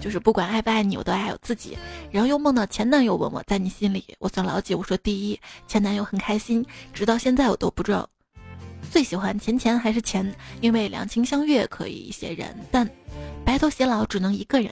[0.00, 1.78] 就是不管爱不爱你，我都爱我自己。
[2.10, 4.74] 然后又梦到前男友问我在你心里，我算老几？
[4.74, 6.66] 我说第一，前男友很开心。
[6.92, 8.08] 直到现在我都不知道
[8.92, 12.88] 最喜欢钱钱还是钱，因为两情相悦可以一些人，但
[13.44, 14.70] 白头偕老只能一个人。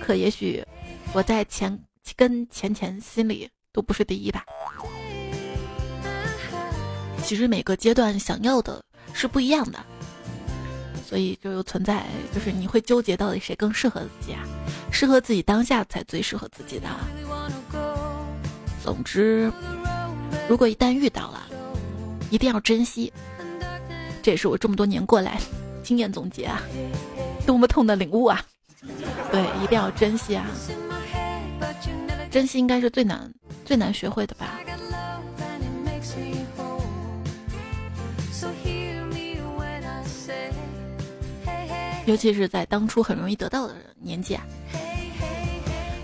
[0.00, 0.62] 可也许
[1.12, 1.78] 我在钱
[2.16, 4.44] 跟钱钱心里都不是第一吧。
[7.22, 8.82] 其实每个阶段想要的。
[9.16, 9.78] 是不一样的，
[11.06, 12.04] 所以就又存在，
[12.34, 14.42] 就是你会纠结到底谁更适合自己啊？
[14.90, 16.88] 适合自己当下才最适合自己的。
[18.82, 19.52] 总之，
[20.48, 21.48] 如果一旦遇到了，
[22.34, 23.12] 一定要珍惜。
[24.20, 25.38] 这也是我这么多年过来
[25.84, 26.60] 经验总结啊，
[27.46, 28.44] 多么痛的领悟啊！
[29.30, 30.44] 对，一定要珍惜啊！
[32.32, 33.32] 珍惜应该是最难
[33.64, 34.58] 最难学会的吧。
[42.04, 44.44] 尤其是在当初很容易得到的年纪啊。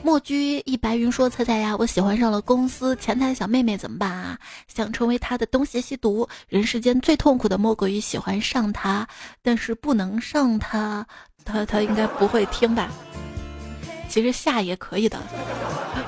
[0.03, 4.39] 墨居一白云说：“猜猜呀，我喜欢上了公司前台小妹妹，怎么办啊？
[4.67, 6.27] 想成为她的东邪西毒。
[6.49, 9.07] 人世间最痛苦的莫过于喜欢上她，
[9.43, 11.07] 但是不能上她，
[11.45, 12.91] 她她应该不会听吧？
[14.09, 15.19] 其实下也可以的。”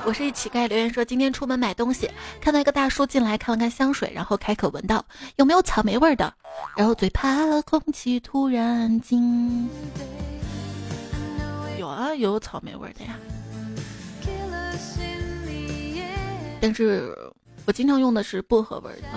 [0.05, 2.09] 我是一乞丐，留言说今天出门买东西，
[2.41, 5.05] 看到一个大叔进来，看了看香水，然后开口闻道
[5.37, 6.33] 有没有草莓味的，
[6.75, 9.69] 然后最怕空气突然静。
[11.79, 13.15] 有啊，有草莓味的呀。
[16.63, 17.13] 但是
[17.65, 19.07] 我经常用的是薄荷味的，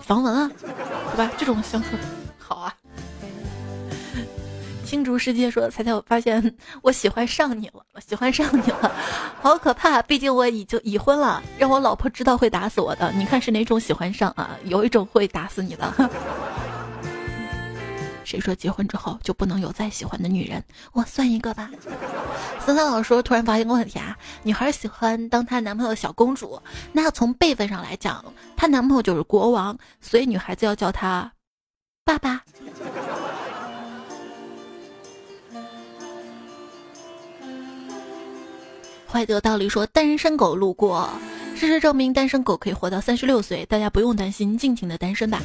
[0.00, 1.28] 防蚊啊，对吧？
[1.36, 1.98] 这种香水
[2.38, 2.72] 好啊。
[4.84, 8.92] 青竹世界说：“彩彩，我发现我喜欢上你了，我喜欢上你了，
[9.42, 10.00] 好可怕！
[10.02, 13.10] 毕竟我已经已婚了，让我老婆知道会打死我的。
[13.10, 14.56] 你看是哪种喜欢上啊？
[14.66, 16.10] 有一种会打死你的。
[18.30, 20.62] 谁说结婚之后就不能有再喜欢的女人？
[20.92, 21.68] 我算一个吧。”
[22.64, 26.62] 三三老师：“突然发现个问题啊，女孩喜欢当她男朋友的小公主，
[26.92, 28.24] 那从辈分上来讲，
[28.56, 31.32] 她男朋友就是国王，所以女孩子要叫他
[32.04, 32.40] 爸爸。”
[39.12, 41.10] 怀德道理说，单身狗路过，
[41.60, 45.42] 事实证明单身狗可以活到三十六岁，大家不用担心，尽情的单身吧。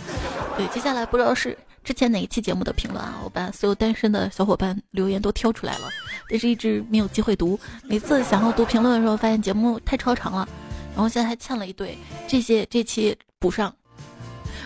[0.56, 5.90] 对，接下来不知道是之前哪一期节目的评论啊，我把所有单身的小伙伴留言都挑出来了，
[6.30, 7.60] 但是一直没有机会读。
[7.84, 10.48] 每次想要读评论的时候，发现节目太超长了，
[10.96, 11.98] 然后现在还欠了一堆，
[12.30, 13.76] 这些这期补上。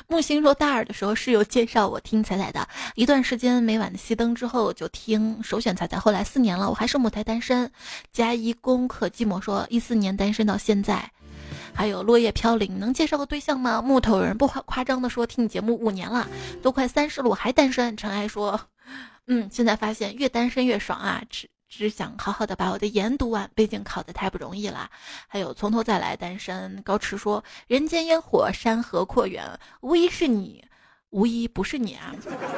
[0.08, 5.98] 木星说大二的时候室友介绍我听彩彩的，一段时间每晚的熄灯之后就听，首选彩彩。
[5.98, 7.72] 后来四年了，我还是母胎单身。
[8.14, 11.12] 加一功课寂寞说一四年单身到现在。
[11.80, 13.82] 还有落叶飘零，能介绍个对象吗？
[13.82, 16.28] 木头人不夸夸张的说，听你节目五年了，
[16.62, 17.96] 都快三十了，我还单身。
[17.96, 18.60] 尘埃说，
[19.28, 24.90] 嗯，现在发现越单身越爽啊，只只想好好的把我的研读完，毕竟考的太不容易了。
[25.26, 26.82] 还有从头再来单身。
[26.84, 29.50] 高驰说，人间烟火，山河阔远，
[29.80, 30.62] 无疑是你，
[31.12, 32.14] 无疑不是你啊，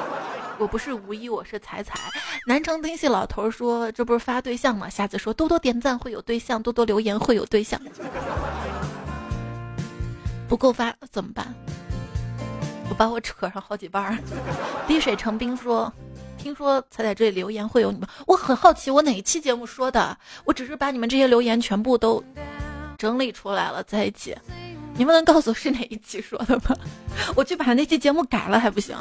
[0.58, 2.00] 我不是无一，我是彩彩。
[2.48, 4.90] 南城丁系老头说，这不是发对象吗？
[4.90, 7.80] 下次说多多点赞会有对象，多多留言会有对象。
[10.52, 11.48] 不够发怎么办？
[12.90, 14.18] 我把我扯上好几瓣儿。
[14.86, 15.90] 滴水成冰说
[16.38, 20.18] ：“听说才在这里留言会有你们，我很好奇，我哪一期节目说的？
[20.44, 22.22] 我只是把你们这些留言全部都
[22.98, 24.38] 整理出来了，在一起。
[24.98, 26.76] 你们能告诉是哪一期说的吗？
[27.34, 28.94] 我去把那期节目改了还不行？”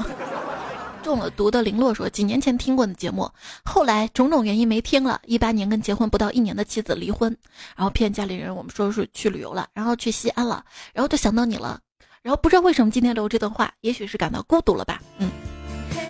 [1.03, 3.30] 中了毒的林洛说：“几年前听过的节目，
[3.64, 5.20] 后来种种原因没听了。
[5.26, 7.34] 一八年跟结婚不到一年的妻子离婚，
[7.74, 11.80] 然后骗家里人我们说是去旅游了，然后去西安了，然后就想到你了，
[12.22, 15.01] 然后不知道为什么今天留这段话，也许是感到孤独了吧？
[15.18, 15.30] 嗯，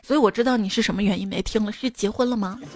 [0.02, 2.58] 所以我知道你是什么原因没听了，是结婚了吗？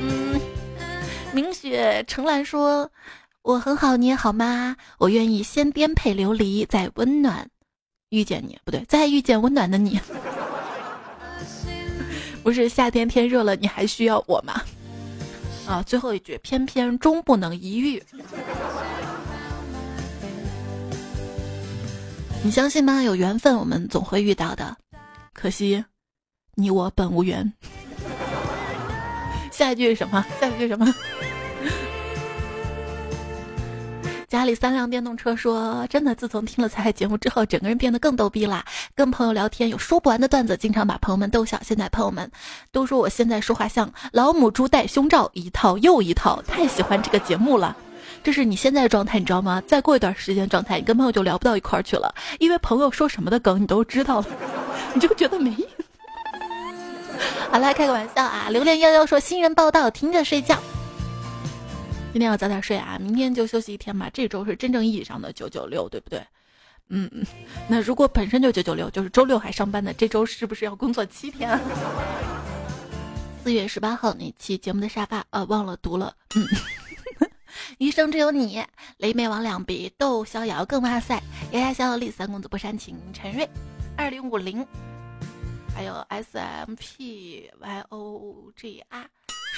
[0.00, 0.40] 嗯，
[1.32, 2.90] 明雪程兰说：
[3.42, 4.76] 我很好，你也好吗？
[4.98, 7.48] 我愿意先颠沛流离，再温暖。”
[8.12, 9.98] 遇见你不对，再遇见温暖的你，
[12.44, 14.62] 不是夏天天热了，你还需要我吗？
[15.66, 18.02] 啊，最后一句，偏偏终不能一遇。
[22.44, 23.02] 你相信吗？
[23.02, 24.76] 有缘分，我们总会遇到的。
[25.32, 25.82] 可惜，
[26.54, 27.50] 你我本无缘。
[29.50, 30.22] 下一句是什么？
[30.38, 30.94] 下一句什么？
[34.32, 38.64] 家里三辆电动车说：“真的，自从听了彩彩节目之后，整个人变得更逗逼啦。
[38.94, 41.60] 跟朋友聊天有说不完的段子，经常把朋友们逗笑。
[41.62, 42.30] 现在朋友们
[42.70, 47.76] 都说我现在说话像老母猪戴胸罩，一套又一套，太喜欢这个节目了。
[48.24, 49.62] 这是你现在的状态，你知道吗？
[49.66, 54.26] 再过一段时间状态，你跟朋友就聊不到一块儿去了，因为朋友说什么的梗你都知道了，
[54.94, 55.84] 你就觉得没意思。
[57.50, 58.46] 好了，开个玩笑啊！
[58.48, 60.56] 榴莲幺幺说新人报道，听着睡觉。”
[62.12, 64.10] 今天要早点睡啊，明天就休息一天吧。
[64.12, 66.22] 这周是真正意义上的九九六，对不对？
[66.90, 67.10] 嗯，
[67.66, 71.58] 那如果本身就九九六，就是周六还上班的，这周是不是要工作七天？
[73.42, 76.14] 四月十八号那期节目的沙发，呃，忘了读了。
[76.36, 76.46] 嗯，
[77.78, 78.62] 余生只有你，
[78.98, 81.18] 雷美王两笔，窦逍遥更哇塞，
[81.52, 83.48] 丫丫小丽三公子不煽情，陈瑞，
[83.96, 84.64] 二零五零，
[85.74, 89.08] 还有 S M P Y O G R。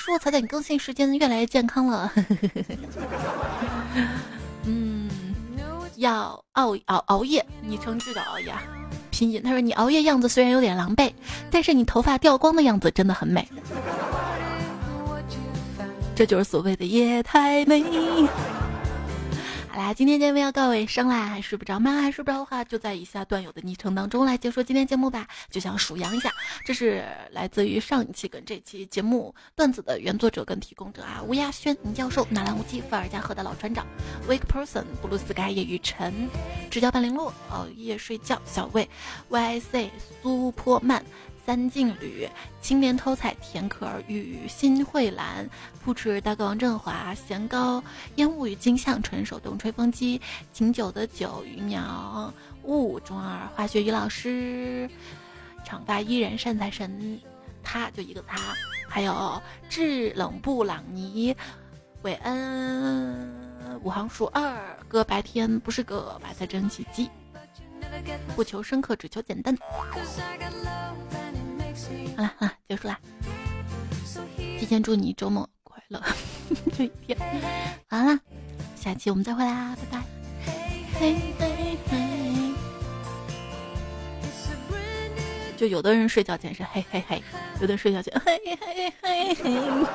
[0.05, 2.13] 说彩彩，你更新时间越来越健康了。
[4.65, 5.09] 嗯，
[5.97, 8.53] 要熬熬熬夜，你称就叫熬夜。
[9.11, 11.11] 拼音，他说你熬夜样子虽然有点狼狈，
[11.51, 13.49] 但是你头发掉光的样子真的很美。
[16.15, 17.83] 这就是所谓的夜太美。
[19.75, 22.01] 好啦，今天节目要告尾声啦，还睡不着吗？
[22.01, 25.27] 还睡不着的话，就在以下段友的昵称当中来结束今天节目吧。
[25.51, 26.31] 就想数羊一下，
[26.65, 33.85] 这是来自于上一期跟这期节目段子的原作者跟提供者啊，乌鸦轩、倪教授、纳兰无忌、伏尔加河的老船长、
[34.29, 36.31] Wake Person、布鲁斯盖、叶雨辰、
[36.71, 38.89] 直角半零落、熬夜睡觉、小魏、
[39.29, 39.91] YC、
[40.23, 41.05] 苏坡曼。
[41.45, 42.27] 三劲旅、
[42.63, 45.47] 青莲偷采、田可儿、与新慧兰、
[45.85, 47.85] 不吃大哥王振华、咸糕、
[48.17, 50.19] 烟雾与金像、纯手动吹风机、
[50.55, 52.33] 醒酒的酒、鱼鸟、
[52.63, 54.89] 雾中二、化学于老师、
[55.65, 57.21] 长发伊人、善财神，
[57.63, 58.55] 他就一个他，
[58.89, 61.37] 还有制冷布朗尼、
[62.01, 63.31] 韦恩、
[63.83, 64.57] 五行数二
[64.89, 67.11] 哥，白天不是个白菜蒸汽机，
[68.35, 69.55] 不求深刻，只求简单。
[72.17, 72.99] 好了啊，结束啦！
[74.37, 76.03] 提前祝你周末快乐，
[76.77, 77.19] 这一天
[77.91, 78.19] 完了，
[78.77, 80.05] 下期我们再会啦，拜拜！
[80.99, 82.55] 嘿嘿嘿，
[85.57, 87.23] 就有的人睡觉前是嘿嘿嘿，
[87.61, 89.87] 有的睡觉前嘿嘿嘿嘿。